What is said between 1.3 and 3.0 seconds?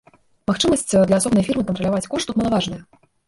фірмы кантраляваць кошт тут малаважная.